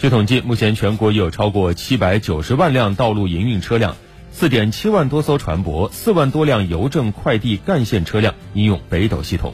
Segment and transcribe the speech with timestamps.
[0.00, 3.98] 据统计目前全国已有超过七百九十万辆道路营运车辆
[4.32, 9.52] 四点七万多艘船舶四万多辆邮政快递干线车辆应用北斗系统。